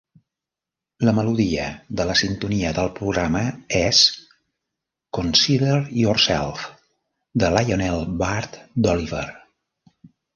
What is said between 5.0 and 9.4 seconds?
"Consider Yourself" de Lionel Bart d'Oliver!